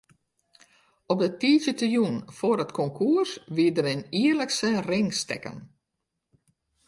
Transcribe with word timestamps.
Op 1.11 1.17
de 1.23 1.29
tiisdeitejûn 1.39 2.17
foar 2.37 2.59
it 2.65 2.75
konkoers 2.79 3.31
wie 3.55 3.69
der 3.75 3.87
it 3.93 4.01
jierlikse 4.17 4.69
ringstekken. 4.89 5.57